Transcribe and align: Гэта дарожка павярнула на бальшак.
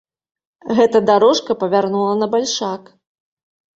Гэта 0.79 1.01
дарожка 1.11 1.57
павярнула 1.65 2.13
на 2.23 2.27
бальшак. 2.33 2.91